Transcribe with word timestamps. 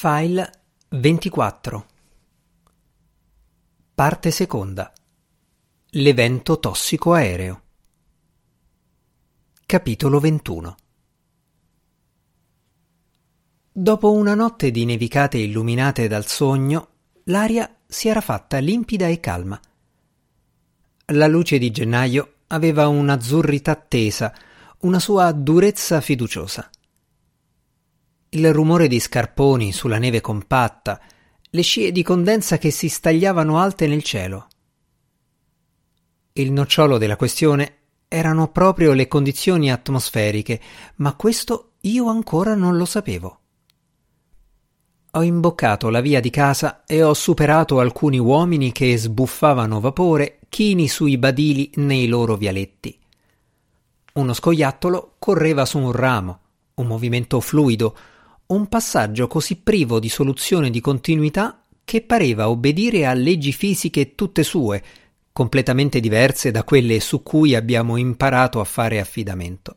File 0.00 0.48
24 0.90 1.86
Parte 3.96 4.30
seconda. 4.30 4.92
L'evento 5.86 6.60
tossico 6.60 7.14
aereo. 7.14 7.62
Capitolo 9.66 10.20
21 10.20 10.76
Dopo 13.72 14.12
una 14.12 14.36
notte 14.36 14.70
di 14.70 14.84
nevicate 14.84 15.38
illuminate 15.38 16.06
dal 16.06 16.26
sogno, 16.26 16.88
l'aria 17.24 17.68
si 17.84 18.06
era 18.06 18.20
fatta 18.20 18.58
limpida 18.58 19.08
e 19.08 19.18
calma. 19.18 19.60
La 21.06 21.26
luce 21.26 21.58
di 21.58 21.72
gennaio 21.72 22.34
aveva 22.46 22.86
un'azzurrità 22.86 23.74
tesa, 23.74 24.32
una 24.82 25.00
sua 25.00 25.32
durezza 25.32 26.00
fiduciosa 26.00 26.70
il 28.30 28.52
rumore 28.52 28.88
di 28.88 29.00
scarponi 29.00 29.72
sulla 29.72 29.98
neve 29.98 30.20
compatta, 30.20 31.00
le 31.50 31.62
scie 31.62 31.92
di 31.92 32.02
condensa 32.02 32.58
che 32.58 32.70
si 32.70 32.88
stagliavano 32.88 33.58
alte 33.58 33.86
nel 33.86 34.02
cielo. 34.02 34.48
Il 36.34 36.52
nocciolo 36.52 36.98
della 36.98 37.16
questione 37.16 37.76
erano 38.06 38.48
proprio 38.48 38.92
le 38.92 39.08
condizioni 39.08 39.72
atmosferiche, 39.72 40.60
ma 40.96 41.14
questo 41.14 41.72
io 41.82 42.08
ancora 42.08 42.54
non 42.54 42.76
lo 42.76 42.84
sapevo. 42.84 43.40
Ho 45.12 45.22
imboccato 45.22 45.88
la 45.88 46.00
via 46.00 46.20
di 46.20 46.28
casa 46.28 46.84
e 46.84 47.02
ho 47.02 47.14
superato 47.14 47.80
alcuni 47.80 48.18
uomini 48.18 48.72
che 48.72 48.96
sbuffavano 48.96 49.80
vapore 49.80 50.40
chini 50.50 50.86
sui 50.86 51.16
badili 51.16 51.70
nei 51.76 52.06
loro 52.08 52.36
vialetti. 52.36 52.98
Uno 54.14 54.32
scoiattolo 54.34 55.14
correva 55.18 55.64
su 55.64 55.78
un 55.78 55.92
ramo, 55.92 56.40
un 56.74 56.86
movimento 56.86 57.40
fluido, 57.40 57.96
un 58.48 58.66
passaggio 58.66 59.26
così 59.26 59.56
privo 59.56 60.00
di 60.00 60.08
soluzione 60.08 60.70
di 60.70 60.80
continuità 60.80 61.64
che 61.84 62.00
pareva 62.00 62.48
obbedire 62.48 63.06
a 63.06 63.12
leggi 63.12 63.52
fisiche 63.52 64.14
tutte 64.14 64.42
sue, 64.42 64.82
completamente 65.32 66.00
diverse 66.00 66.50
da 66.50 66.64
quelle 66.64 66.98
su 67.00 67.22
cui 67.22 67.54
abbiamo 67.54 67.96
imparato 67.96 68.60
a 68.60 68.64
fare 68.64 69.00
affidamento. 69.00 69.76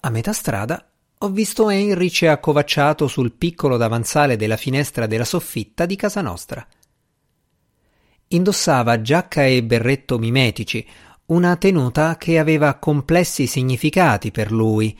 A 0.00 0.10
metà 0.10 0.32
strada 0.32 0.90
ho 1.18 1.28
visto 1.28 1.68
Heinrich 1.68 2.22
accovacciato 2.22 3.08
sul 3.08 3.32
piccolo 3.32 3.76
davanzale 3.76 4.36
della 4.36 4.56
finestra 4.56 5.06
della 5.06 5.24
soffitta 5.24 5.84
di 5.84 5.96
casa 5.96 6.20
nostra. 6.20 6.66
Indossava 8.28 9.02
giacca 9.02 9.44
e 9.44 9.62
berretto 9.62 10.18
mimetici, 10.18 10.86
una 11.26 11.56
tenuta 11.56 12.16
che 12.16 12.38
aveva 12.38 12.74
complessi 12.74 13.46
significati 13.46 14.30
per 14.30 14.50
lui, 14.50 14.96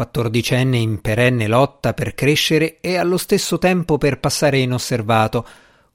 quattordicenne 0.00 0.78
in 0.78 1.02
perenne 1.02 1.46
lotta 1.46 1.92
per 1.92 2.14
crescere 2.14 2.80
e 2.80 2.96
allo 2.96 3.18
stesso 3.18 3.58
tempo 3.58 3.98
per 3.98 4.18
passare 4.18 4.58
inosservato, 4.58 5.46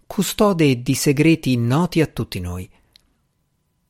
custode 0.05 0.83
di 0.83 0.93
segreti 0.93 1.57
noti 1.57 2.01
a 2.01 2.05
tutti 2.05 2.39
noi. 2.39 2.69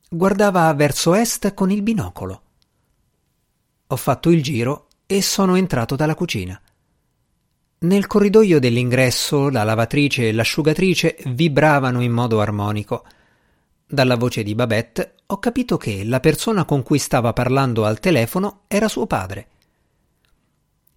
Guardava 0.08 0.74
verso 0.74 1.16
est 1.16 1.54
con 1.54 1.70
il 1.70 1.82
binocolo. 1.82 2.42
Ho 3.88 3.96
fatto 3.98 4.30
il 4.30 4.42
giro 4.42 4.88
e 5.06 5.22
sono 5.22 5.56
entrato 5.56 5.98
dalla 5.98 6.16
cucina. 6.16 6.62
Nel 7.80 8.08
corridoio 8.08 8.58
dell'ingresso 8.58 9.50
la 9.50 9.66
lavatrice 9.66 10.30
e 10.30 10.32
l'asciugatrice 10.32 11.18
vibravano 11.26 12.02
in 12.02 12.14
modo 12.14 12.40
armonico. 12.40 13.04
Dalla 13.86 14.16
voce 14.16 14.44
di 14.44 14.56
Babette 14.56 15.16
ho 15.26 15.40
capito 15.40 15.76
che 15.76 16.06
la 16.06 16.22
persona 16.22 16.64
con 16.64 16.84
cui 16.84 17.00
stava 17.00 17.34
parlando 17.34 17.84
al 17.84 18.00
telefono 18.00 18.62
era 18.70 18.88
suo 18.88 19.08
padre. 19.08 19.50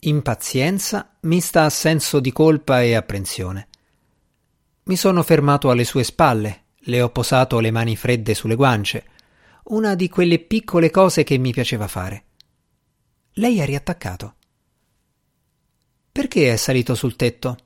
Impazienza 0.00 1.16
mista 1.22 1.64
a 1.64 1.70
senso 1.70 2.20
di 2.20 2.30
colpa 2.30 2.82
e 2.82 2.94
apprensione. 2.94 3.66
Mi 4.84 4.94
sono 4.94 5.24
fermato 5.24 5.70
alle 5.70 5.82
sue 5.82 6.04
spalle, 6.04 6.66
le 6.82 7.02
ho 7.02 7.10
posato 7.10 7.58
le 7.58 7.72
mani 7.72 7.96
fredde 7.96 8.32
sulle 8.34 8.54
guance, 8.54 9.04
una 9.64 9.96
di 9.96 10.08
quelle 10.08 10.38
piccole 10.38 10.90
cose 10.90 11.24
che 11.24 11.36
mi 11.36 11.50
piaceva 11.50 11.88
fare. 11.88 12.24
Lei 13.32 13.60
ha 13.60 13.64
riattaccato. 13.64 14.34
Perché 16.12 16.52
è 16.52 16.56
salito 16.56 16.94
sul 16.94 17.16
tetto? 17.16 17.56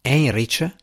Heinrich? 0.00 0.74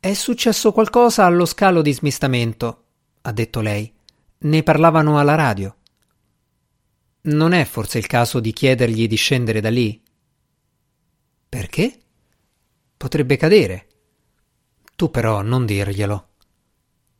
È 0.00 0.12
successo 0.12 0.72
qualcosa 0.72 1.24
allo 1.24 1.44
scalo 1.44 1.82
di 1.82 1.92
smistamento, 1.92 2.84
ha 3.22 3.30
detto 3.30 3.60
lei. 3.60 3.94
Ne 4.38 4.62
parlavano 4.64 5.20
alla 5.20 5.36
radio. 5.36 5.76
Non 7.26 7.52
è 7.52 7.64
forse 7.64 7.98
il 7.98 8.06
caso 8.06 8.38
di 8.38 8.52
chiedergli 8.52 9.08
di 9.08 9.16
scendere 9.16 9.60
da 9.60 9.68
lì? 9.68 10.00
Perché? 11.48 12.00
Potrebbe 12.96 13.36
cadere. 13.36 13.88
Tu 14.94 15.10
però 15.10 15.42
non 15.42 15.66
dirglielo. 15.66 16.28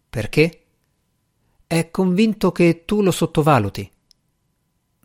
Perché? 0.08 0.64
È 1.66 1.90
convinto 1.90 2.52
che 2.52 2.84
tu 2.84 3.02
lo 3.02 3.10
sottovaluti. 3.10 3.90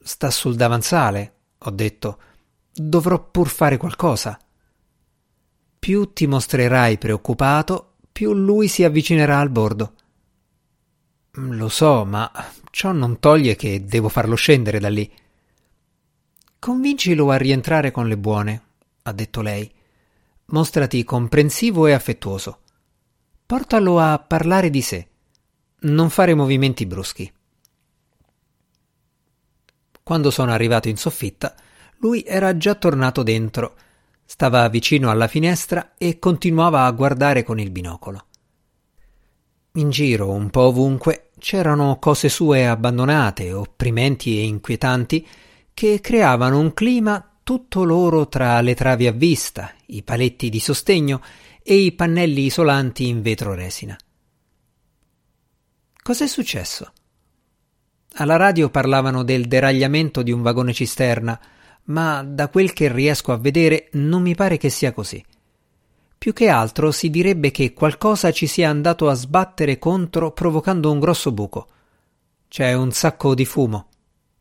Sta 0.04 0.30
sul 0.30 0.56
davanzale, 0.56 1.36
ho 1.58 1.72
detto. 1.72 2.22
Dovrò 2.72 3.28
pur 3.30 3.48
fare 3.48 3.78
qualcosa. 3.78 4.40
Più 5.80 6.14
ti 6.14 6.28
mostrerai 6.28 7.00
preoccupato, 7.00 7.96
più 8.12 8.34
lui 8.34 8.68
si 8.68 8.84
avvicinerà 8.84 9.40
al 9.40 9.50
bordo. 9.50 9.96
Lo 11.36 11.70
so, 11.70 12.04
ma 12.04 12.30
ciò 12.72 12.92
non 12.92 13.20
toglie 13.20 13.56
che 13.56 13.86
devo 13.86 14.10
farlo 14.10 14.36
scendere 14.36 14.80
da 14.80 14.90
lì. 14.90 15.10
Convincilo 16.60 17.32
a 17.32 17.38
rientrare 17.38 17.90
con 17.90 18.10
le 18.10 18.18
buone, 18.18 18.64
ha 19.04 19.14
detto 19.14 19.42
lei. 19.42 19.72
Mostrati 20.48 21.06
comprensivo 21.06 21.88
e 21.88 21.94
affettuoso. 21.94 22.60
Portalo 23.46 24.00
a 24.00 24.20
parlare 24.20 24.70
di 24.70 24.82
sé. 24.82 25.08
Non 25.84 26.10
fare 26.10 26.34
movimenti 26.34 26.86
bruschi. 26.86 27.32
Quando 30.04 30.32
sono 30.32 30.52
arrivato 30.52 30.90
in 30.90 30.98
soffitta, 30.98 31.56
lui 32.00 32.24
era 32.28 32.58
già 32.58 32.76
tornato 32.76 33.24
dentro. 33.24 33.76
Stava 34.26 34.68
vicino 34.68 35.10
alla 35.10 35.28
finestra 35.28 35.94
e 35.98 36.20
continuava 36.20 36.84
a 36.84 36.92
guardare 36.92 37.44
con 37.44 37.58
il 37.58 37.72
binocolo. 37.72 38.26
In 39.76 39.90
giro, 39.90 40.30
un 40.30 40.50
po' 40.50 40.64
ovunque, 40.64 41.30
c'erano 41.40 41.98
cose 41.98 42.28
sue 42.28 42.68
abbandonate, 42.68 43.54
opprimenti 43.54 44.38
e 44.38 44.44
inquietanti, 44.44 45.26
che 45.74 46.02
creavano 46.02 46.60
un 46.60 46.74
clima 46.74 47.40
tutto 47.42 47.86
loro 47.86 48.28
tra 48.28 48.60
le 48.60 48.76
travi 48.76 49.08
a 49.08 49.14
vista, 49.14 49.74
i 49.88 50.04
paletti 50.04 50.50
di 50.50 50.60
sostegno 50.60 51.22
e 51.64 51.76
i 51.76 51.94
pannelli 51.94 52.46
isolanti 52.46 53.08
in 53.08 53.22
vetro 53.22 53.54
resina. 53.54 53.98
Cos'è 56.04 56.28
successo? 56.28 56.92
Alla 58.16 58.36
radio 58.36 58.70
parlavano 58.70 59.24
del 59.24 59.48
deragliamento 59.48 60.22
di 60.22 60.32
un 60.32 60.42
vagone 60.42 60.74
cisterna, 60.74 61.40
ma 61.84 62.24
da 62.24 62.50
quel 62.50 62.74
che 62.74 62.92
riesco 62.92 63.32
a 63.32 63.38
vedere 63.38 63.88
non 63.94 64.22
mi 64.22 64.36
pare 64.36 64.58
che 64.58 64.70
sia 64.70 64.92
così. 64.92 65.24
Più 66.22 66.34
che 66.34 66.50
altro 66.50 66.92
si 66.92 67.10
direbbe 67.10 67.50
che 67.50 67.74
qualcosa 67.74 68.32
ci 68.32 68.46
sia 68.46 68.70
andato 68.70 69.10
a 69.10 69.16
sbattere 69.16 69.80
contro 69.80 70.32
provocando 70.34 70.92
un 70.92 71.00
grosso 71.00 71.32
buco. 71.32 71.68
C'è 72.48 72.74
un 72.74 72.92
sacco 72.92 73.34
di 73.34 73.44
fumo. 73.44 73.88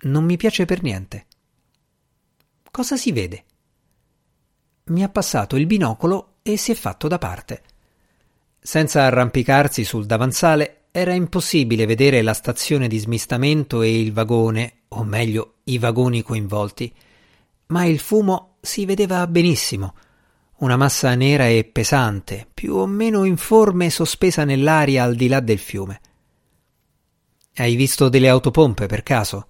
Non 0.01 0.25
mi 0.25 0.37
piace 0.37 0.67
per 0.67 0.83
niente. 0.83 1.25
Cosa 2.71 2.99
si 2.99 3.13
vede? 3.13 3.45
Mi 4.89 5.03
ha 5.03 5.09
passato 5.09 5.57
il 5.57 5.65
binocolo 5.65 6.35
e 6.43 6.59
si 6.59 6.71
è 6.71 6.75
fatto 6.75 7.09
da 7.09 7.17
parte. 7.17 7.63
Senza 8.61 9.05
arrampicarsi 9.05 9.83
sul 9.83 10.05
davanzale 10.05 10.89
era 10.91 11.15
impossibile 11.15 11.87
vedere 11.87 12.21
la 12.21 12.35
stazione 12.35 12.89
di 12.89 12.99
smistamento 12.99 13.81
e 13.81 13.99
il 13.99 14.13
vagone, 14.13 14.83
o 14.89 15.03
meglio 15.03 15.61
i 15.65 15.79
vagoni 15.79 16.21
coinvolti, 16.21 16.95
ma 17.69 17.87
il 17.87 18.01
fumo 18.01 18.57
si 18.61 18.85
vedeva 18.85 19.27
benissimo 19.27 19.95
una 20.61 20.77
massa 20.77 21.15
nera 21.15 21.49
e 21.49 21.65
pesante, 21.65 22.47
più 22.53 22.75
o 22.75 22.87
meno 22.87 23.25
informe 23.25 23.91
sospesa 23.91 24.45
nell'aria 24.45 25.05
al 25.05 25.15
di 25.15 25.29
là 25.29 25.41
del 25.41 25.59
fiume. 25.59 26.01
Hai 27.55 27.75
visto 27.77 28.09
delle 28.09 28.29
autopompe 28.29 28.87
per 28.87 29.03
caso? 29.03 29.49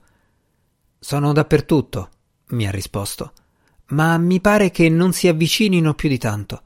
Sono 0.98 1.32
dappertutto, 1.32 2.10
mi 2.48 2.66
ha 2.66 2.70
risposto, 2.70 3.32
ma 3.88 4.16
mi 4.18 4.40
pare 4.40 4.70
che 4.70 4.88
non 4.88 5.12
si 5.12 5.26
avvicinino 5.26 5.94
più 5.94 6.08
di 6.08 6.18
tanto. 6.18 6.62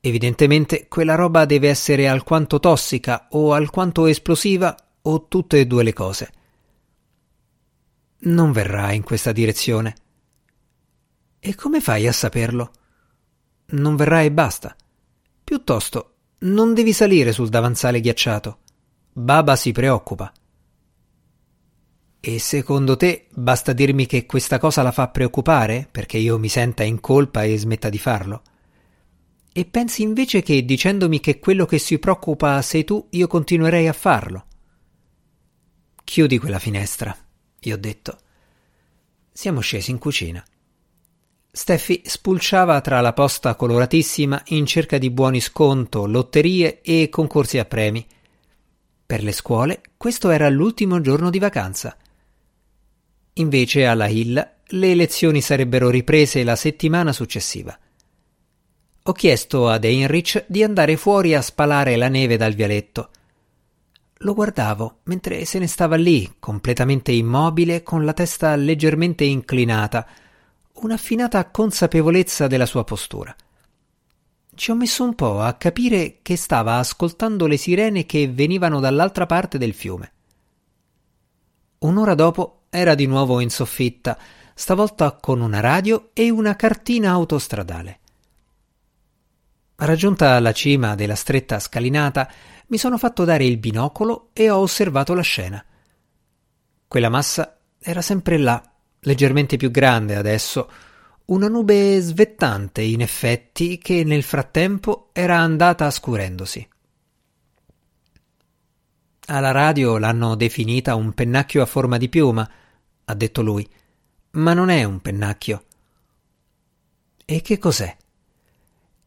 Evidentemente 0.00 0.86
quella 0.88 1.14
roba 1.14 1.44
deve 1.44 1.68
essere 1.68 2.08
alquanto 2.08 2.60
tossica 2.60 3.28
o 3.30 3.52
alquanto 3.52 4.06
esplosiva 4.06 4.74
o 5.02 5.26
tutte 5.28 5.60
e 5.60 5.66
due 5.66 5.82
le 5.84 5.92
cose. 5.92 6.32
Non 8.20 8.50
verrà 8.50 8.92
in 8.92 9.02
questa 9.02 9.30
direzione. 9.30 9.96
E 11.38 11.54
come 11.54 11.80
fai 11.80 12.08
a 12.08 12.12
saperlo? 12.12 12.72
Non 13.70 13.96
verrà 13.96 14.22
e 14.22 14.32
basta. 14.32 14.74
Piuttosto, 15.42 16.14
non 16.40 16.74
devi 16.74 16.92
salire 16.92 17.32
sul 17.32 17.48
davanzale 17.48 18.00
ghiacciato. 18.00 18.58
Baba 19.12 19.56
si 19.56 19.72
preoccupa. 19.72 20.32
E 22.20 22.38
secondo 22.38 22.96
te 22.96 23.26
basta 23.30 23.72
dirmi 23.72 24.06
che 24.06 24.26
questa 24.26 24.58
cosa 24.58 24.82
la 24.82 24.92
fa 24.92 25.08
preoccupare 25.08 25.88
perché 25.90 26.18
io 26.18 26.38
mi 26.38 26.48
senta 26.48 26.82
in 26.82 27.00
colpa 27.00 27.44
e 27.44 27.56
smetta 27.56 27.88
di 27.88 27.98
farlo? 27.98 28.42
E 29.52 29.64
pensi 29.64 30.02
invece 30.02 30.42
che 30.42 30.64
dicendomi 30.64 31.20
che 31.20 31.38
quello 31.38 31.64
che 31.64 31.78
si 31.78 31.98
preoccupa 31.98 32.60
sei 32.62 32.84
tu, 32.84 33.06
io 33.10 33.26
continuerei 33.26 33.88
a 33.88 33.92
farlo? 33.92 34.46
Chiudi 36.04 36.38
quella 36.38 36.58
finestra, 36.58 37.16
gli 37.58 37.70
ho 37.70 37.76
detto. 37.76 38.18
Siamo 39.32 39.60
scesi 39.60 39.90
in 39.90 39.98
cucina. 39.98 40.44
Steffi 41.58 42.02
spulciava 42.04 42.80
tra 42.80 43.00
la 43.00 43.12
posta 43.12 43.56
coloratissima 43.56 44.40
in 44.50 44.64
cerca 44.64 44.96
di 44.96 45.10
buoni 45.10 45.40
sconto, 45.40 46.06
lotterie 46.06 46.82
e 46.82 47.08
concorsi 47.10 47.58
a 47.58 47.64
premi. 47.64 48.06
Per 49.04 49.24
le 49.24 49.32
scuole 49.32 49.80
questo 49.96 50.30
era 50.30 50.48
l'ultimo 50.50 51.00
giorno 51.00 51.30
di 51.30 51.40
vacanza. 51.40 51.96
Invece 53.32 53.86
alla 53.86 54.06
Hill 54.06 54.50
le 54.66 54.94
lezioni 54.94 55.40
sarebbero 55.40 55.90
riprese 55.90 56.44
la 56.44 56.54
settimana 56.54 57.12
successiva. 57.12 57.76
Ho 59.02 59.12
chiesto 59.12 59.68
ad 59.68 59.82
Heinrich 59.82 60.44
di 60.46 60.62
andare 60.62 60.96
fuori 60.96 61.34
a 61.34 61.42
spalare 61.42 61.96
la 61.96 62.08
neve 62.08 62.36
dal 62.36 62.54
vialetto. 62.54 63.10
Lo 64.18 64.32
guardavo 64.32 64.98
mentre 65.06 65.44
se 65.44 65.58
ne 65.58 65.66
stava 65.66 65.96
lì, 65.96 66.36
completamente 66.38 67.10
immobile, 67.10 67.82
con 67.82 68.04
la 68.04 68.12
testa 68.12 68.54
leggermente 68.54 69.24
inclinata, 69.24 70.06
un'affinata 70.82 71.50
consapevolezza 71.50 72.46
della 72.46 72.66
sua 72.66 72.84
postura. 72.84 73.34
Ci 74.54 74.70
ho 74.70 74.74
messo 74.74 75.04
un 75.04 75.14
po' 75.14 75.40
a 75.40 75.54
capire 75.54 76.18
che 76.20 76.36
stava 76.36 76.78
ascoltando 76.78 77.46
le 77.46 77.56
sirene 77.56 78.06
che 78.06 78.28
venivano 78.28 78.80
dall'altra 78.80 79.24
parte 79.26 79.56
del 79.56 79.72
fiume. 79.72 80.12
Un'ora 81.78 82.14
dopo 82.14 82.62
era 82.70 82.94
di 82.94 83.06
nuovo 83.06 83.38
in 83.40 83.50
soffitta, 83.50 84.18
stavolta 84.54 85.12
con 85.12 85.40
una 85.40 85.60
radio 85.60 86.10
e 86.12 86.28
una 86.30 86.56
cartina 86.56 87.10
autostradale. 87.10 88.00
Raggiunta 89.76 90.40
la 90.40 90.52
cima 90.52 90.96
della 90.96 91.14
stretta 91.14 91.60
scalinata, 91.60 92.28
mi 92.66 92.78
sono 92.78 92.98
fatto 92.98 93.24
dare 93.24 93.44
il 93.44 93.58
binocolo 93.58 94.30
e 94.32 94.50
ho 94.50 94.58
osservato 94.58 95.14
la 95.14 95.22
scena. 95.22 95.64
Quella 96.88 97.08
massa 97.08 97.58
era 97.78 98.02
sempre 98.02 98.38
là, 98.38 98.60
leggermente 99.08 99.56
più 99.56 99.70
grande 99.70 100.16
adesso, 100.16 100.70
una 101.26 101.48
nube 101.48 101.98
svettante 102.00 102.82
in 102.82 103.00
effetti 103.00 103.78
che 103.78 104.04
nel 104.04 104.22
frattempo 104.22 105.08
era 105.12 105.38
andata 105.38 105.90
scurendosi. 105.90 106.68
Alla 109.30 109.50
radio 109.50 109.96
l'hanno 109.96 110.34
definita 110.36 110.94
un 110.94 111.12
pennacchio 111.12 111.62
a 111.62 111.66
forma 111.66 111.96
di 111.96 112.10
piuma, 112.10 112.48
ha 113.04 113.14
detto 113.14 113.42
lui, 113.42 113.66
ma 114.32 114.52
non 114.52 114.68
è 114.68 114.84
un 114.84 115.00
pennacchio. 115.00 115.64
E 117.24 117.40
che 117.40 117.58
cos'è? 117.58 117.96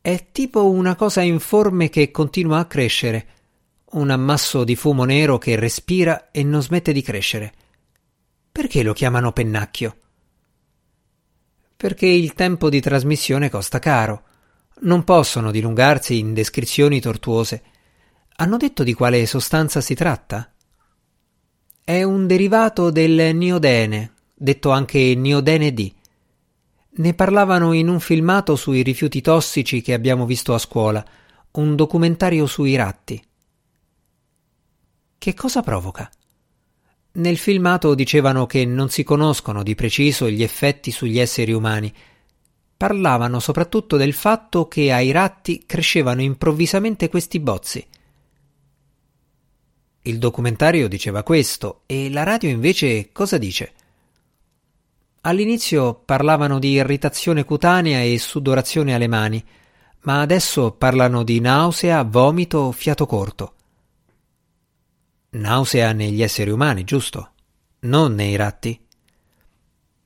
È 0.01 0.27
tipo 0.31 0.69
una 0.69 0.95
cosa 0.95 1.21
informe 1.21 1.89
che 1.89 2.09
continua 2.09 2.57
a 2.57 2.65
crescere, 2.65 3.27
un 3.91 4.09
ammasso 4.09 4.63
di 4.63 4.75
fumo 4.75 5.03
nero 5.03 5.37
che 5.37 5.55
respira 5.55 6.31
e 6.31 6.43
non 6.43 6.61
smette 6.61 6.91
di 6.91 7.01
crescere. 7.03 7.53
Perché 8.51 8.83
lo 8.83 8.91
chiamano 8.91 9.31
pennacchio? 9.31 9.97
Perché 11.77 12.05
il 12.05 12.33
tempo 12.33 12.69
di 12.69 12.81
trasmissione 12.81 13.49
costa 13.49 13.79
caro. 13.79 14.23
Non 14.81 15.03
possono 15.03 15.51
dilungarsi 15.51 16.19
in 16.19 16.33
descrizioni 16.33 16.99
tortuose. 16.99 17.63
Hanno 18.35 18.57
detto 18.57 18.83
di 18.83 18.93
quale 18.93 19.25
sostanza 19.25 19.79
si 19.79 19.95
tratta? 19.95 20.51
È 21.83 22.03
un 22.03 22.27
derivato 22.27 22.89
del 22.91 23.35
niodene, 23.35 24.13
detto 24.33 24.71
anche 24.71 25.15
niodene 25.15 25.73
D. 25.73 25.93
Ne 26.93 27.13
parlavano 27.13 27.71
in 27.71 27.87
un 27.87 27.99
filmato 27.99 28.55
sui 28.57 28.81
rifiuti 28.83 29.21
tossici 29.21 29.81
che 29.81 29.93
abbiamo 29.93 30.25
visto 30.25 30.53
a 30.53 30.57
scuola, 30.57 31.05
un 31.51 31.75
documentario 31.75 32.45
sui 32.47 32.75
ratti. 32.75 33.23
Che 35.17 35.33
cosa 35.33 35.61
provoca? 35.61 36.09
Nel 37.13 37.37
filmato 37.37 37.93
dicevano 37.93 38.45
che 38.45 38.63
non 38.63 38.89
si 38.89 39.03
conoscono 39.03 39.63
di 39.63 39.75
preciso 39.75 40.29
gli 40.29 40.43
effetti 40.43 40.91
sugli 40.91 41.19
esseri 41.19 41.51
umani. 41.51 41.93
Parlavano 42.77 43.39
soprattutto 43.39 43.97
del 43.97 44.13
fatto 44.13 44.67
che 44.69 44.93
ai 44.93 45.11
ratti 45.11 45.65
crescevano 45.65 46.21
improvvisamente 46.21 47.09
questi 47.09 47.39
bozzi. 47.39 47.85
Il 50.03 50.17
documentario 50.17 50.87
diceva 50.87 51.21
questo 51.21 51.81
e 51.85 52.09
la 52.09 52.23
radio 52.23 52.49
invece 52.49 53.11
cosa 53.11 53.37
dice? 53.37 53.73
All'inizio 55.21 55.93
parlavano 55.93 56.59
di 56.59 56.71
irritazione 56.71 57.43
cutanea 57.43 58.01
e 58.01 58.17
sudorazione 58.17 58.95
alle 58.95 59.07
mani, 59.07 59.43
ma 60.03 60.21
adesso 60.21 60.71
parlano 60.71 61.23
di 61.23 61.39
nausea, 61.41 62.01
vomito, 62.03 62.71
fiato 62.71 63.05
corto. 63.05 63.53
Nausea 65.33 65.93
negli 65.93 66.21
esseri 66.21 66.49
umani, 66.49 66.83
giusto? 66.83 67.31
Non 67.81 68.13
nei 68.15 68.35
ratti? 68.35 68.79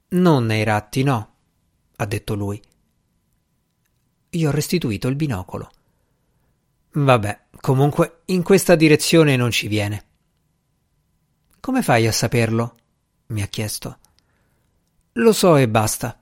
Non 0.09 0.45
nei 0.45 0.63
ratti, 0.63 1.01
no, 1.01 1.35
ha 1.95 2.05
detto 2.05 2.35
lui. 2.35 2.61
Gli 4.29 4.45
ho 4.45 4.51
restituito 4.51 5.07
il 5.07 5.15
binocolo. 5.15 5.71
Vabbè, 6.91 7.45
comunque 7.59 8.21
in 8.25 8.43
questa 8.43 8.75
direzione 8.75 9.35
non 9.35 9.49
ci 9.49 9.67
viene. 9.67 10.05
Come 11.59 11.81
fai 11.81 12.05
a 12.05 12.11
saperlo? 12.11 12.75
mi 13.27 13.41
ha 13.41 13.47
chiesto. 13.47 13.97
Lo 15.13 15.33
so 15.33 15.55
e 15.55 15.67
basta. 15.67 16.21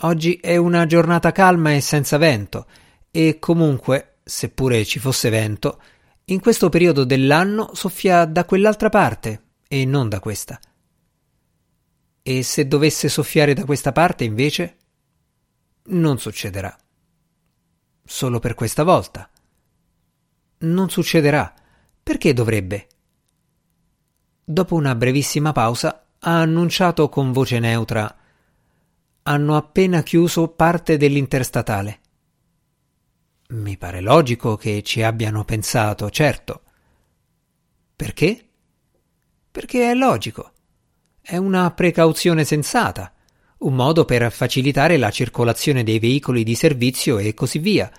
Oggi 0.00 0.34
è 0.34 0.56
una 0.56 0.84
giornata 0.84 1.32
calma 1.32 1.72
e 1.72 1.80
senza 1.80 2.18
vento, 2.18 2.66
e 3.10 3.38
comunque, 3.38 4.16
seppure 4.22 4.84
ci 4.84 4.98
fosse 4.98 5.30
vento, 5.30 5.80
in 6.26 6.40
questo 6.40 6.68
periodo 6.68 7.04
dell'anno 7.04 7.70
soffia 7.74 8.24
da 8.24 8.44
quell'altra 8.44 8.88
parte 8.88 9.42
e 9.68 9.84
non 9.84 10.08
da 10.08 10.20
questa. 10.20 10.58
E 12.22 12.42
se 12.42 12.66
dovesse 12.66 13.08
soffiare 13.08 13.52
da 13.52 13.64
questa 13.64 13.92
parte 13.92 14.24
invece? 14.24 14.76
Non 15.86 16.18
succederà. 16.18 16.74
Solo 18.04 18.38
per 18.38 18.54
questa 18.54 18.82
volta. 18.82 19.28
Non 20.58 20.88
succederà. 20.88 21.52
Perché 22.02 22.32
dovrebbe? 22.32 22.86
Dopo 24.42 24.74
una 24.74 24.94
brevissima 24.94 25.52
pausa 25.52 26.06
ha 26.18 26.40
annunciato 26.40 27.08
con 27.08 27.32
voce 27.32 27.58
neutra 27.58 28.16
hanno 29.26 29.56
appena 29.56 30.02
chiuso 30.02 30.48
parte 30.48 30.96
dell'interstatale. 30.96 32.00
Mi 33.48 33.76
pare 33.76 34.00
logico 34.00 34.56
che 34.56 34.82
ci 34.82 35.02
abbiano 35.02 35.44
pensato, 35.44 36.08
certo. 36.10 36.62
Perché? 37.94 38.48
Perché 39.50 39.90
è 39.90 39.94
logico. 39.94 40.52
È 41.20 41.36
una 41.36 41.70
precauzione 41.70 42.44
sensata, 42.44 43.12
un 43.58 43.74
modo 43.74 44.04
per 44.04 44.32
facilitare 44.32 44.96
la 44.96 45.10
circolazione 45.10 45.84
dei 45.84 45.98
veicoli 45.98 46.42
di 46.42 46.54
servizio 46.54 47.18
e 47.18 47.34
così 47.34 47.58
via. 47.58 47.90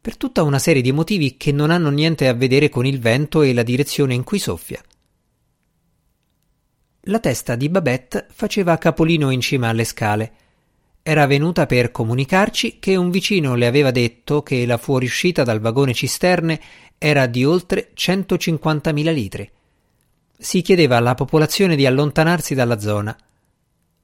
Per 0.00 0.16
tutta 0.16 0.42
una 0.42 0.58
serie 0.58 0.82
di 0.82 0.92
motivi 0.92 1.36
che 1.36 1.52
non 1.52 1.70
hanno 1.70 1.90
niente 1.90 2.28
a 2.28 2.34
vedere 2.34 2.68
con 2.68 2.86
il 2.86 3.00
vento 3.00 3.42
e 3.42 3.52
la 3.52 3.62
direzione 3.62 4.14
in 4.14 4.24
cui 4.24 4.38
soffia. 4.38 4.82
La 7.06 7.18
testa 7.18 7.56
di 7.56 7.68
Babette 7.68 8.26
faceva 8.30 8.78
capolino 8.78 9.30
in 9.30 9.40
cima 9.40 9.68
alle 9.68 9.84
scale 9.84 10.32
era 11.02 11.26
venuta 11.26 11.66
per 11.66 11.90
comunicarci 11.90 12.78
che 12.78 12.94
un 12.94 13.10
vicino 13.10 13.56
le 13.56 13.66
aveva 13.66 13.90
detto 13.90 14.42
che 14.42 14.64
la 14.66 14.76
fuoriuscita 14.76 15.42
dal 15.42 15.58
vagone 15.58 15.92
cisterne 15.92 16.60
era 16.96 17.26
di 17.26 17.44
oltre 17.44 17.90
150.000 17.92 19.12
litri. 19.12 19.50
Si 20.38 20.62
chiedeva 20.62 20.96
alla 20.96 21.14
popolazione 21.14 21.74
di 21.74 21.86
allontanarsi 21.86 22.54
dalla 22.54 22.78
zona. 22.78 23.16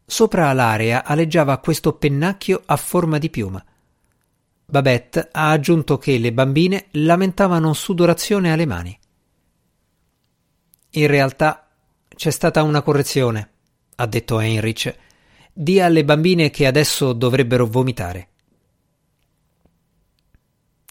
Sopra 0.04 0.52
l'area 0.52 1.04
aleggiava 1.04 1.58
questo 1.58 1.92
pennacchio 1.92 2.62
a 2.66 2.76
forma 2.76 3.18
di 3.18 3.30
piuma. 3.30 3.64
Babette 4.66 5.28
ha 5.30 5.50
aggiunto 5.50 5.98
che 5.98 6.18
le 6.18 6.32
bambine 6.32 6.86
lamentavano 6.92 7.72
sudorazione 7.74 8.52
alle 8.52 8.66
mani. 8.66 8.98
In 10.90 11.06
realtà 11.06 11.68
c'è 12.08 12.30
stata 12.30 12.62
una 12.62 12.82
correzione, 12.82 13.50
ha 13.96 14.06
detto 14.06 14.40
Heinrich 14.40 15.06
Dia 15.60 15.86
alle 15.86 16.04
bambine 16.04 16.50
che 16.50 16.68
adesso 16.68 17.12
dovrebbero 17.12 17.66
vomitare. 17.66 18.28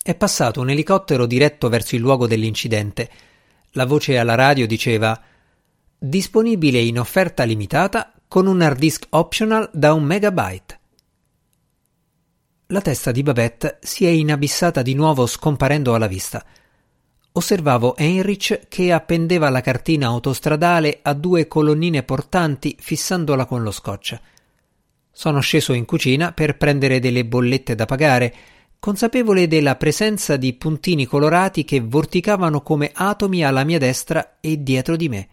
È 0.03 0.13
passato 0.13 0.59
un 0.59 0.69
elicottero 0.69 1.25
diretto 1.25 1.69
verso 1.69 1.95
il 1.95 2.01
luogo 2.01 2.27
dell'incidente. 2.27 3.09
La 3.71 3.85
voce 3.85 4.17
alla 4.17 4.35
radio 4.35 4.67
diceva 4.67 5.17
disponibile 5.97 6.79
in 6.79 6.99
offerta 6.99 7.45
limitata 7.45 8.11
con 8.27 8.45
un 8.45 8.59
hard 8.59 8.77
disk 8.77 9.05
optional 9.11 9.69
da 9.71 9.93
un 9.93 10.03
megabyte. 10.03 10.79
La 12.67 12.81
testa 12.81 13.13
di 13.13 13.23
Babette 13.23 13.77
si 13.81 14.03
è 14.03 14.09
inabissata 14.09 14.81
di 14.81 14.95
nuovo 14.95 15.27
scomparendo 15.27 15.95
alla 15.95 16.07
vista. 16.07 16.45
osservavo 17.31 17.95
Heinrich 17.95 18.67
che 18.67 18.91
appendeva 18.91 19.49
la 19.49 19.61
cartina 19.61 20.07
autostradale 20.07 20.99
a 21.03 21.13
due 21.13 21.47
colonnine 21.47 22.03
portanti 22.03 22.75
fissandola 22.77 23.45
con 23.45 23.63
lo 23.63 23.71
scotch. 23.71 24.19
Sono 25.17 25.39
sceso 25.39 25.73
in 25.73 25.85
cucina 25.85 26.31
per 26.31 26.57
prendere 26.57 26.99
delle 26.99 27.25
bollette 27.25 27.73
da 27.73 27.85
pagare, 27.85 28.35
consapevole 28.77 29.47
della 29.47 29.75
presenza 29.75 30.37
di 30.37 30.53
puntini 30.53 31.07
colorati 31.07 31.65
che 31.65 31.79
vorticavano 31.79 32.61
come 32.61 32.91
atomi 32.93 33.43
alla 33.43 33.63
mia 33.63 33.79
destra 33.79 34.37
e 34.39 34.61
dietro 34.61 34.95
di 34.95 35.09
me. 35.09 35.29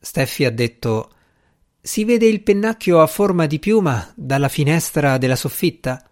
Steffi 0.00 0.44
ha 0.44 0.50
detto 0.50 1.12
Si 1.80 2.02
vede 2.02 2.26
il 2.26 2.42
pennacchio 2.42 3.00
a 3.00 3.06
forma 3.06 3.46
di 3.46 3.60
piuma 3.60 4.12
dalla 4.16 4.48
finestra 4.48 5.16
della 5.16 5.36
soffitta? 5.36 6.04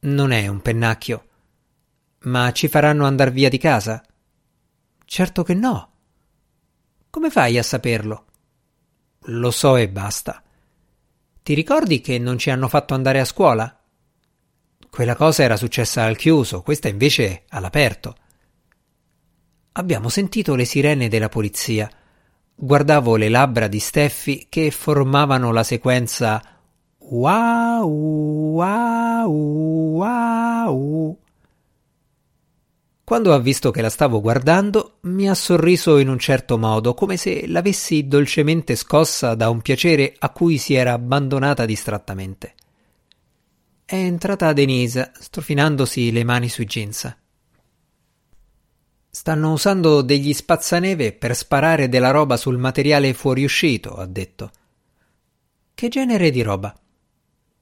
Non 0.00 0.32
è 0.32 0.46
un 0.46 0.62
pennacchio. 0.62 1.24
Ma 2.20 2.50
ci 2.52 2.66
faranno 2.66 3.04
andar 3.04 3.30
via 3.30 3.50
di 3.50 3.58
casa? 3.58 4.02
Certo 5.04 5.42
che 5.42 5.52
no. 5.52 5.90
Come 7.10 7.28
fai 7.28 7.58
a 7.58 7.62
saperlo? 7.62 8.24
Lo 9.24 9.50
so 9.50 9.76
e 9.76 9.86
basta. 9.86 10.42
Ti 11.42 11.54
ricordi 11.54 12.00
che 12.00 12.18
non 12.18 12.38
ci 12.38 12.50
hanno 12.50 12.68
fatto 12.68 12.94
andare 12.94 13.20
a 13.20 13.24
scuola? 13.24 13.74
Quella 14.90 15.14
cosa 15.14 15.42
era 15.42 15.56
successa 15.56 16.04
al 16.04 16.16
chiuso, 16.16 16.62
questa 16.62 16.88
invece 16.88 17.44
all'aperto. 17.48 18.16
Abbiamo 19.72 20.08
sentito 20.08 20.54
le 20.54 20.64
sirene 20.64 21.08
della 21.08 21.28
polizia. 21.28 21.88
Guardavo 22.54 23.16
le 23.16 23.28
labbra 23.28 23.68
di 23.68 23.78
Steffi 23.78 24.46
che 24.48 24.70
formavano 24.70 25.52
la 25.52 25.62
sequenza 25.62 26.42
wow 26.98 27.88
wow 28.54 29.30
wow 29.30 31.18
quando 33.10 33.34
ha 33.34 33.40
visto 33.40 33.72
che 33.72 33.82
la 33.82 33.90
stavo 33.90 34.20
guardando, 34.20 34.98
mi 35.00 35.28
ha 35.28 35.34
sorriso 35.34 35.98
in 35.98 36.08
un 36.08 36.20
certo 36.20 36.56
modo, 36.56 36.94
come 36.94 37.16
se 37.16 37.48
l'avessi 37.48 38.06
dolcemente 38.06 38.76
scossa 38.76 39.34
da 39.34 39.50
un 39.50 39.62
piacere 39.62 40.14
a 40.16 40.30
cui 40.30 40.58
si 40.58 40.74
era 40.74 40.92
abbandonata 40.92 41.66
distrattamente. 41.66 42.54
È 43.84 43.96
entrata 43.96 44.52
Denise, 44.52 45.10
strofinandosi 45.18 46.12
le 46.12 46.22
mani 46.22 46.48
sui 46.48 46.66
jeans. 46.66 47.16
Stanno 49.10 49.52
usando 49.54 50.02
degli 50.02 50.32
spazzaneve 50.32 51.12
per 51.12 51.34
sparare 51.34 51.88
della 51.88 52.12
roba 52.12 52.36
sul 52.36 52.58
materiale 52.58 53.12
fuoriuscito, 53.12 53.96
ha 53.96 54.06
detto. 54.06 54.52
Che 55.74 55.88
genere 55.88 56.30
di 56.30 56.42
roba? 56.42 56.72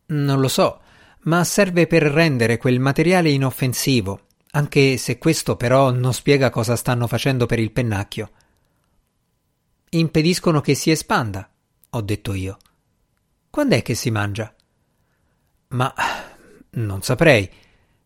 Non 0.08 0.40
lo 0.40 0.48
so, 0.48 0.82
ma 1.20 1.42
serve 1.44 1.86
per 1.86 2.02
rendere 2.02 2.58
quel 2.58 2.78
materiale 2.80 3.30
inoffensivo, 3.30 4.26
anche 4.50 4.96
se 4.96 5.18
questo 5.18 5.56
però 5.56 5.90
non 5.90 6.14
spiega 6.14 6.50
cosa 6.50 6.76
stanno 6.76 7.06
facendo 7.06 7.46
per 7.46 7.58
il 7.58 7.70
pennacchio. 7.70 8.30
Impediscono 9.90 10.60
che 10.60 10.74
si 10.74 10.90
espanda, 10.90 11.48
ho 11.90 12.00
detto 12.00 12.32
io. 12.32 12.58
Quando 13.50 13.74
è 13.74 13.82
che 13.82 13.94
si 13.94 14.10
mangia? 14.10 14.54
Ma 15.68 15.94
non 16.70 17.02
saprei. 17.02 17.50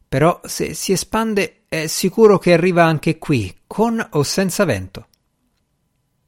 Però 0.08 0.40
se 0.44 0.74
si 0.74 0.92
espande 0.92 1.62
è 1.68 1.86
sicuro 1.86 2.38
che 2.38 2.52
arriva 2.52 2.84
anche 2.84 3.18
qui, 3.18 3.62
con 3.66 4.06
o 4.10 4.22
senza 4.22 4.64
vento. 4.64 5.08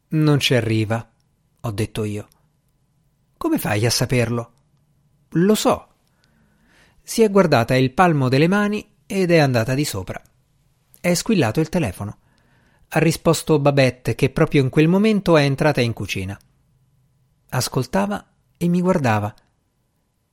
Non 0.08 0.38
ci 0.38 0.54
arriva, 0.54 1.06
ho 1.60 1.70
detto 1.70 2.04
io. 2.04 2.28
Come 3.36 3.58
fai 3.58 3.84
a 3.84 3.90
saperlo? 3.90 4.52
Lo 5.30 5.54
so. 5.54 5.88
Si 7.02 7.22
è 7.22 7.30
guardata 7.30 7.76
il 7.76 7.92
palmo 7.92 8.28
delle 8.28 8.48
mani 8.48 8.93
ed 9.06 9.30
è 9.30 9.38
andata 9.38 9.74
di 9.74 9.84
sopra. 9.84 10.20
È 11.00 11.14
squillato 11.14 11.60
il 11.60 11.68
telefono. 11.68 12.18
Ha 12.88 12.98
risposto 12.98 13.58
Babette 13.58 14.14
che 14.14 14.30
proprio 14.30 14.62
in 14.62 14.70
quel 14.70 14.88
momento 14.88 15.36
è 15.36 15.44
entrata 15.44 15.80
in 15.80 15.92
cucina. 15.92 16.38
Ascoltava 17.50 18.26
e 18.56 18.68
mi 18.68 18.80
guardava. 18.80 19.34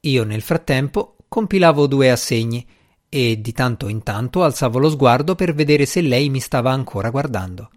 Io 0.01 0.23
nel 0.23 0.41
frattempo 0.41 1.17
compilavo 1.27 1.87
due 1.87 2.11
assegni 2.11 2.65
e 3.09 3.41
di 3.41 3.51
tanto 3.51 3.87
in 3.87 4.03
tanto 4.03 4.43
alzavo 4.43 4.79
lo 4.79 4.89
sguardo 4.89 5.35
per 5.35 5.53
vedere 5.53 5.85
se 5.85 6.01
lei 6.01 6.29
mi 6.29 6.39
stava 6.39 6.71
ancora 6.71 7.09
guardando. 7.09 7.69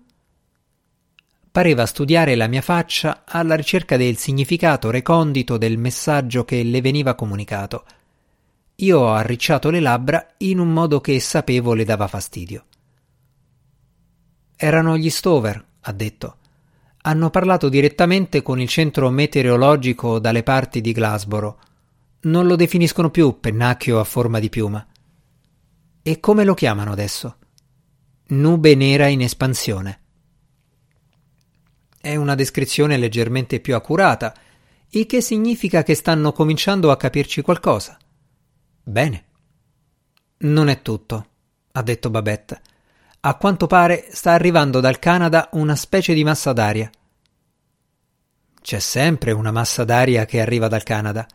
Pareva 1.51 1.87
studiare 1.87 2.35
la 2.35 2.47
mia 2.47 2.63
faccia 2.63 3.25
alla 3.27 3.55
ricerca 3.55 3.97
del 3.97 4.17
significato 4.17 4.91
recondito 4.91 5.57
del 5.57 5.79
messaggio 5.79 6.45
che 6.45 6.63
le 6.63 6.81
veniva 6.81 7.15
comunicato 7.15 7.85
io 8.77 8.99
ho 8.99 9.13
arricciato 9.13 9.71
le 9.71 9.79
labbra 9.79 10.35
in 10.39 10.59
un 10.59 10.73
modo 10.73 11.01
che 11.01 11.21
sapevo 11.21 11.75
le 11.75 11.85
dava 11.85 12.09
fastidio. 12.09 12.65
Erano 14.57 14.97
gli 14.97 15.11
Stover, 15.11 15.65
ha 15.81 15.93
detto. 15.93 16.39
Hanno 17.03 17.31
parlato 17.31 17.69
direttamente 17.69 18.43
con 18.43 18.61
il 18.61 18.69
centro 18.69 19.11
meteorologico 19.11 20.19
dalle 20.19 20.43
parti 20.43 20.81
di 20.81 20.93
Glasboro. 20.93 21.61
Non 22.23 22.47
lo 22.47 22.57
definiscono 22.57 23.11
più 23.11 23.39
pennacchio 23.39 24.01
a 24.01 24.05
forma 24.05 24.41
di 24.41 24.49
piuma. 24.49 24.85
E 26.03 26.21
come 26.21 26.45
lo 26.45 26.55
chiamano 26.55 26.93
adesso? 26.93 27.37
Nube 28.29 28.75
nera 28.75 29.07
in 29.07 29.21
espansione. 29.21 30.01
È 32.01 32.17
una 32.17 32.35
descrizione 32.35 32.97
leggermente 32.97 33.61
più 33.61 33.75
accurata, 33.75 34.35
il 34.91 35.07
che 35.07 35.21
significa 35.21 35.83
che 35.83 35.95
stanno 35.95 36.33
cominciando 36.33 36.91
a 36.91 36.97
capirci 36.97 37.43
qualcosa. 37.43 37.99
Bene. 38.87 39.25
Non 40.37 40.69
è 40.69 40.83
tutto, 40.83 41.27
ha 41.73 41.83
detto 41.83 42.11
Babette. 42.11 42.61
A 43.21 43.37
quanto 43.37 43.67
pare 43.67 44.09
sta 44.11 44.33
arrivando 44.33 44.81
dal 44.81 44.99
Canada 44.99 45.49
una 45.53 45.75
specie 45.75 46.13
di 46.13 46.23
massa 46.23 46.53
d'aria. 46.53 46.91
C'è 48.61 48.79
sempre 48.79 49.33
una 49.33 49.51
massa 49.51 49.85
d'aria 49.85 50.27
che 50.27 50.43
arriva 50.43 50.69
dal 50.69 50.83
Canada. 50.83 51.27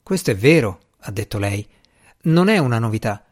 Questo 0.00 0.30
è 0.30 0.36
vero, 0.36 0.80
ha 1.00 1.10
detto 1.10 1.38
lei. 1.38 1.66
Non 2.22 2.48
è 2.48 2.58
una 2.58 2.78
novità. 2.78 3.24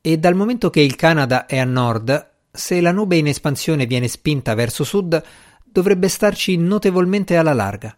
E 0.00 0.18
dal 0.18 0.36
momento 0.36 0.70
che 0.70 0.80
il 0.80 0.94
Canada 0.94 1.46
è 1.46 1.58
a 1.58 1.64
nord, 1.64 2.30
se 2.52 2.80
la 2.80 2.92
nube 2.92 3.16
in 3.16 3.26
espansione 3.26 3.86
viene 3.86 4.06
spinta 4.06 4.54
verso 4.54 4.84
sud, 4.84 5.20
dovrebbe 5.64 6.06
starci 6.06 6.56
notevolmente 6.56 7.36
alla 7.36 7.54
larga. 7.54 7.92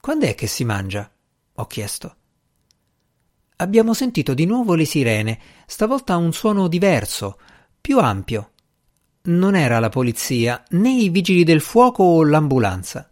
Quando 0.00 0.24
è 0.24 0.34
che 0.34 0.46
si 0.46 0.64
mangia? 0.64 1.10
ho 1.56 1.66
chiesto. 1.66 2.16
Abbiamo 3.56 3.94
sentito 3.94 4.34
di 4.34 4.46
nuovo 4.46 4.74
le 4.74 4.84
sirene, 4.84 5.38
stavolta 5.66 6.16
un 6.16 6.32
suono 6.32 6.66
diverso, 6.66 7.38
più 7.80 8.00
ampio. 8.00 8.50
Non 9.22 9.54
era 9.54 9.78
la 9.78 9.90
polizia, 9.90 10.62
né 10.70 10.90
i 10.90 11.08
vigili 11.08 11.44
del 11.44 11.60
fuoco 11.60 12.02
o 12.02 12.24
l'ambulanza. 12.24 13.08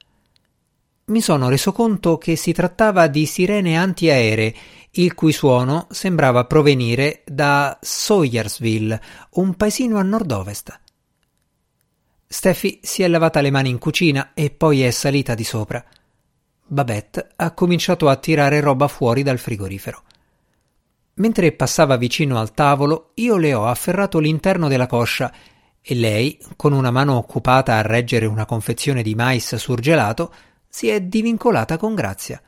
Mi 1.05 1.21
sono 1.21 1.49
reso 1.49 1.71
conto 1.71 2.19
che 2.19 2.35
si 2.35 2.53
trattava 2.53 3.07
di 3.07 3.25
sirene 3.25 3.77
antiaeree, 3.77 4.55
il 4.93 5.15
cui 5.15 5.33
suono 5.33 5.87
sembrava 5.91 6.45
provenire 6.45 7.23
da 7.25 7.79
Sawyersville, 7.81 9.01
un 9.35 9.55
paesino 9.55 9.97
a 9.97 10.03
nord-ovest. 10.03 10.81
Steffi 12.27 12.81
si 12.83 13.03
è 13.03 13.09
lavata 13.09 13.41
le 13.41 13.51
mani 13.51 13.69
in 13.69 13.79
cucina 13.79 14.33
e 14.35 14.51
poi 14.51 14.83
è 14.83 14.91
salita 14.91 15.35
di 15.35 15.45
sopra. 15.45 15.85
Babette 16.67 17.31
ha 17.37 17.53
cominciato 17.53 18.09
a 18.09 18.17
tirare 18.17 18.61
roba 18.61 18.89
fuori 18.89 19.23
dal 19.23 19.39
frigorifero. 19.39 20.03
Mentre 21.15 21.53
passava 21.53 21.97
vicino 21.97 22.39
al 22.39 22.53
tavolo, 22.53 23.11
io 23.15 23.37
le 23.37 23.53
ho 23.53 23.67
afferrato 23.67 24.19
l'interno 24.19 24.69
della 24.69 24.87
coscia 24.87 25.33
e 25.81 25.95
lei, 25.95 26.39
con 26.57 26.73
una 26.73 26.91
mano 26.91 27.17
occupata 27.17 27.77
a 27.77 27.83
reggere 27.83 28.25
una 28.27 28.47
confezione 28.47 29.03
di 29.03 29.15
mais 29.15 29.57
surgelato, 29.57 30.33
si 30.69 30.89
è 30.89 31.03
divincolata 31.03 31.77
con 31.77 31.95
grazia. 31.95 32.41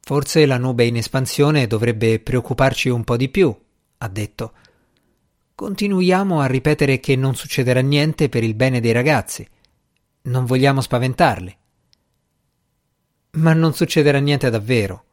Forse 0.00 0.46
la 0.46 0.58
nube 0.58 0.84
in 0.84 0.96
espansione 0.96 1.68
dovrebbe 1.68 2.18
preoccuparci 2.18 2.88
un 2.88 3.04
po' 3.04 3.16
di 3.16 3.28
più, 3.28 3.54
ha 3.98 4.08
detto. 4.08 4.52
Continuiamo 5.54 6.40
a 6.40 6.46
ripetere 6.46 6.98
che 6.98 7.14
non 7.14 7.36
succederà 7.36 7.80
niente 7.80 8.28
per 8.28 8.42
il 8.42 8.54
bene 8.54 8.80
dei 8.80 8.90
ragazzi. 8.90 9.46
Non 10.22 10.44
vogliamo 10.44 10.80
spaventarli. 10.80 11.56
Ma 13.32 13.52
non 13.52 13.72
succederà 13.72 14.18
niente 14.18 14.50
davvero. 14.50 15.04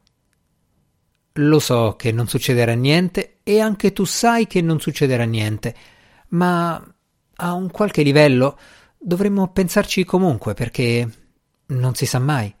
Lo 1.42 1.58
so 1.58 1.94
che 1.96 2.12
non 2.12 2.28
succederà 2.28 2.74
niente 2.74 3.38
e 3.42 3.60
anche 3.60 3.92
tu 3.92 4.04
sai 4.04 4.46
che 4.46 4.60
non 4.60 4.78
succederà 4.78 5.24
niente, 5.24 5.74
ma 6.28 6.74
a 7.36 7.52
un 7.54 7.70
qualche 7.70 8.02
livello 8.02 8.58
dovremmo 8.98 9.48
pensarci 9.48 10.04
comunque 10.04 10.52
perché 10.52 11.08
non 11.66 11.94
si 11.94 12.04
sa 12.04 12.18
mai. 12.18 12.54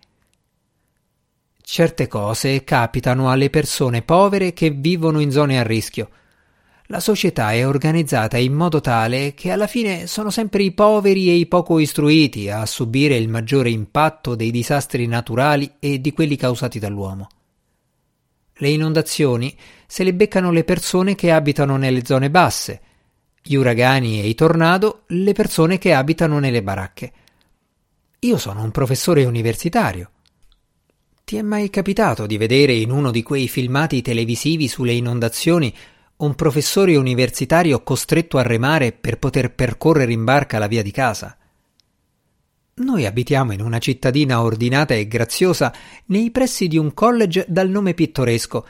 Certe 1.60 2.08
cose 2.08 2.64
capitano 2.64 3.30
alle 3.30 3.50
persone 3.50 4.00
povere 4.00 4.54
che 4.54 4.70
vivono 4.70 5.20
in 5.20 5.30
zone 5.30 5.58
a 5.58 5.62
rischio. 5.62 6.08
La 6.86 7.00
società 7.00 7.52
è 7.52 7.66
organizzata 7.66 8.38
in 8.38 8.54
modo 8.54 8.80
tale 8.80 9.34
che 9.34 9.50
alla 9.50 9.66
fine 9.66 10.06
sono 10.06 10.30
sempre 10.30 10.62
i 10.62 10.72
poveri 10.72 11.28
e 11.28 11.34
i 11.34 11.46
poco 11.46 11.78
istruiti 11.78 12.48
a 12.48 12.64
subire 12.64 13.16
il 13.16 13.28
maggiore 13.28 13.68
impatto 13.68 14.34
dei 14.34 14.50
disastri 14.50 15.06
naturali 15.06 15.74
e 15.78 16.00
di 16.00 16.12
quelli 16.12 16.36
causati 16.36 16.78
dall'uomo. 16.78 17.28
Le 18.60 18.68
inondazioni 18.68 19.56
se 19.86 20.04
le 20.04 20.12
beccano 20.12 20.50
le 20.50 20.64
persone 20.64 21.14
che 21.14 21.30
abitano 21.32 21.78
nelle 21.78 22.04
zone 22.04 22.30
basse, 22.30 22.80
gli 23.42 23.54
uragani 23.54 24.20
e 24.20 24.28
i 24.28 24.34
tornado 24.34 25.04
le 25.08 25.32
persone 25.32 25.78
che 25.78 25.94
abitano 25.94 26.38
nelle 26.38 26.62
baracche. 26.62 27.12
Io 28.20 28.36
sono 28.36 28.62
un 28.62 28.70
professore 28.70 29.24
universitario. 29.24 30.10
Ti 31.24 31.36
è 31.36 31.42
mai 31.42 31.70
capitato 31.70 32.26
di 32.26 32.36
vedere 32.36 32.74
in 32.74 32.90
uno 32.90 33.10
di 33.10 33.22
quei 33.22 33.48
filmati 33.48 34.02
televisivi 34.02 34.68
sulle 34.68 34.92
inondazioni 34.92 35.74
un 36.16 36.34
professore 36.34 36.96
universitario 36.96 37.82
costretto 37.82 38.36
a 38.36 38.42
remare 38.42 38.92
per 38.92 39.18
poter 39.18 39.54
percorrere 39.54 40.12
in 40.12 40.24
barca 40.24 40.58
la 40.58 40.66
via 40.66 40.82
di 40.82 40.90
casa? 40.90 41.34
Noi 42.80 43.04
abitiamo 43.04 43.52
in 43.52 43.60
una 43.60 43.78
cittadina 43.78 44.42
ordinata 44.42 44.94
e 44.94 45.06
graziosa 45.06 45.72
nei 46.06 46.30
pressi 46.30 46.66
di 46.66 46.78
un 46.78 46.94
college 46.94 47.44
dal 47.48 47.68
nome 47.68 47.94
pittoresco. 47.94 48.66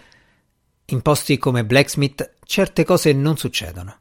In 0.86 1.00
posti 1.02 1.38
come 1.38 1.64
Blacksmith 1.64 2.34
certe 2.44 2.84
cose 2.84 3.12
non 3.12 3.36
succedono. 3.36 3.98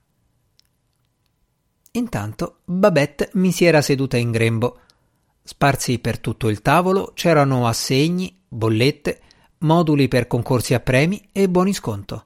Intanto 1.92 2.62
Babette 2.66 3.30
mi 3.34 3.52
si 3.52 3.66
era 3.66 3.82
seduta 3.82 4.18
in 4.18 4.32
grembo. 4.32 4.80
Sparsi 5.44 6.00
per 6.00 6.20
tutto 6.20 6.50
il 6.50 6.62
tavolo 6.62 7.12
c'erano 7.14 7.68
assegni, 7.68 8.44
bollette, 8.48 9.22
moduli 9.60 10.08
per 10.08 10.28
concorsi 10.28 10.74
a 10.74 10.80
premi 10.80 11.30
e 11.32 11.50
buoni 11.50 11.74
sconto. 11.74 12.26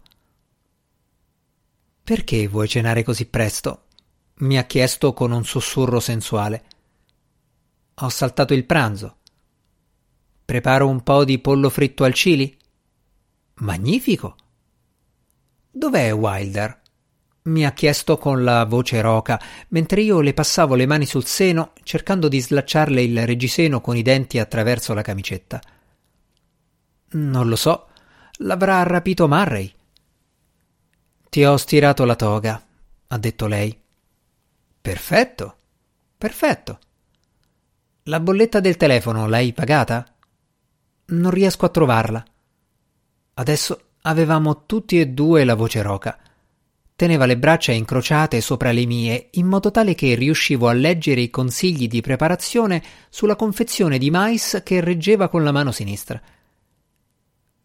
Perché 2.03 2.47
vuoi 2.47 2.67
cenare 2.67 3.03
così 3.03 3.25
presto? 3.25 3.83
mi 4.35 4.57
ha 4.57 4.63
chiesto 4.63 5.13
con 5.13 5.31
un 5.31 5.45
sussurro 5.45 5.99
sensuale. 5.99 6.63
Ho 7.95 8.09
saltato 8.09 8.53
il 8.53 8.65
pranzo. 8.65 9.17
Preparo 10.45 10.87
un 10.87 11.01
po' 11.03 11.23
di 11.23 11.39
pollo 11.39 11.69
fritto 11.69 12.03
al 12.03 12.13
chili? 12.13 12.57
Magnifico! 13.55 14.35
Dov'è 15.71 16.13
Wilder? 16.13 16.81
mi 17.43 17.65
ha 17.65 17.73
chiesto 17.73 18.17
con 18.17 18.43
la 18.43 18.63
voce 18.65 19.01
roca, 19.01 19.41
mentre 19.69 20.01
io 20.01 20.21
le 20.21 20.33
passavo 20.33 20.75
le 20.75 20.85
mani 20.85 21.05
sul 21.05 21.25
seno, 21.25 21.73
cercando 21.83 22.27
di 22.27 22.39
slacciarle 22.39 23.01
il 23.01 23.25
reggiseno 23.25 23.81
con 23.81 23.97
i 23.97 24.01
denti 24.01 24.39
attraverso 24.39 24.93
la 24.93 25.01
camicetta. 25.01 25.61
Non 27.11 27.47
lo 27.47 27.55
so, 27.55 27.87
l'avrà 28.37 28.81
rapito 28.83 29.27
Murray. 29.27 29.73
Ti 31.29 31.43
ho 31.43 31.57
stirato 31.57 32.05
la 32.05 32.15
toga, 32.15 32.63
ha 33.07 33.17
detto 33.17 33.47
lei. 33.47 33.77
Perfetto, 34.81 35.55
perfetto. 36.17 36.79
La 38.07 38.19
bolletta 38.19 38.59
del 38.59 38.75
telefono 38.75 39.29
l'hai 39.29 39.53
pagata? 39.53 40.05
Non 41.05 41.31
riesco 41.31 41.65
a 41.65 41.69
trovarla. 41.69 42.21
Adesso 43.35 43.81
avevamo 44.01 44.65
tutti 44.65 44.99
e 44.99 45.07
due 45.07 45.45
la 45.45 45.55
voce 45.55 45.81
roca. 45.81 46.19
Teneva 46.97 47.25
le 47.25 47.37
braccia 47.37 47.71
incrociate 47.71 48.41
sopra 48.41 48.73
le 48.73 48.85
mie, 48.85 49.29
in 49.31 49.47
modo 49.47 49.71
tale 49.71 49.95
che 49.95 50.15
riuscivo 50.15 50.67
a 50.67 50.73
leggere 50.73 51.21
i 51.21 51.29
consigli 51.29 51.87
di 51.87 52.01
preparazione 52.01 52.83
sulla 53.09 53.37
confezione 53.37 53.97
di 53.97 54.11
mais 54.11 54.61
che 54.65 54.81
reggeva 54.81 55.29
con 55.29 55.45
la 55.45 55.53
mano 55.53 55.71
sinistra. 55.71 56.21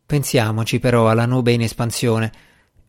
Pensiamoci 0.07 0.79
però 0.79 1.11
alla 1.11 1.27
nube 1.27 1.51
in 1.51 1.63
espansione. 1.63 2.33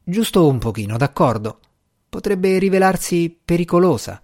Giusto 0.04 0.48
un 0.48 0.60
pochino, 0.60 0.98
d'accordo. 0.98 1.62
Potrebbe 2.10 2.60
rivelarsi 2.60 3.36
pericolosa. 3.44 4.22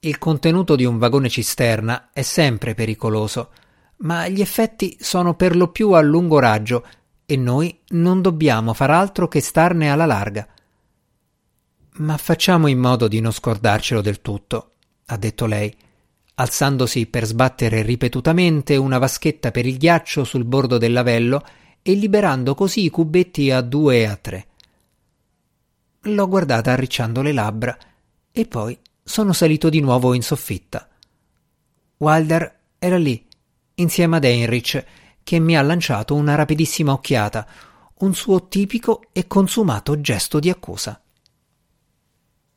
Il 0.00 0.18
contenuto 0.18 0.76
di 0.76 0.84
un 0.84 0.98
vagone 0.98 1.28
cisterna 1.28 2.10
è 2.12 2.22
sempre 2.22 2.74
pericoloso, 2.74 3.50
ma 3.98 4.28
gli 4.28 4.40
effetti 4.40 4.96
sono 5.00 5.34
per 5.34 5.56
lo 5.56 5.68
più 5.70 5.92
a 5.92 6.00
lungo 6.00 6.38
raggio 6.38 6.86
e 7.24 7.36
noi 7.36 7.80
non 7.88 8.22
dobbiamo 8.22 8.72
far 8.72 8.90
altro 8.90 9.26
che 9.26 9.40
starne 9.40 9.90
alla 9.90 10.06
larga. 10.06 10.46
Ma 11.98 12.16
facciamo 12.18 12.66
in 12.66 12.78
modo 12.78 13.08
di 13.08 13.20
non 13.20 13.32
scordarcelo 13.32 14.02
del 14.02 14.20
tutto, 14.20 14.72
ha 15.06 15.16
detto 15.16 15.46
lei, 15.46 15.74
alzandosi 16.34 17.06
per 17.06 17.24
sbattere 17.24 17.82
ripetutamente 17.82 18.76
una 18.76 18.98
vaschetta 18.98 19.50
per 19.50 19.64
il 19.64 19.78
ghiaccio 19.78 20.24
sul 20.24 20.44
bordo 20.44 20.76
del 20.76 20.92
lavello 20.92 21.42
e 21.80 21.94
liberando 21.94 22.54
così 22.54 22.84
i 22.84 22.90
cubetti 22.90 23.50
a 23.50 23.62
due 23.62 24.00
e 24.00 24.04
a 24.04 24.16
tre. 24.16 24.46
L'ho 26.02 26.28
guardata 26.28 26.70
arricciando 26.70 27.22
le 27.22 27.32
labbra 27.32 27.76
e 28.30 28.46
poi 28.46 28.78
sono 29.06 29.32
salito 29.32 29.68
di 29.68 29.80
nuovo 29.80 30.14
in 30.14 30.22
soffitta. 30.22 30.88
Wilder 31.98 32.58
era 32.76 32.98
lì, 32.98 33.24
insieme 33.74 34.16
ad 34.16 34.24
Heinrich, 34.24 34.84
che 35.22 35.38
mi 35.38 35.56
ha 35.56 35.62
lanciato 35.62 36.16
una 36.16 36.34
rapidissima 36.34 36.92
occhiata, 36.92 37.46
un 37.98 38.14
suo 38.14 38.48
tipico 38.48 39.02
e 39.12 39.28
consumato 39.28 40.00
gesto 40.00 40.40
di 40.40 40.50
accusa. 40.50 41.00